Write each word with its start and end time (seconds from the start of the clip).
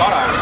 All 0.00 0.10
right. 0.10 0.37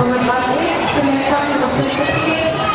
Woman 0.00 0.26
Leslie 0.26 0.64
to 0.94 1.02
make 1.04 1.30
up 1.30 1.70
for 1.72 1.82
the 1.82 2.60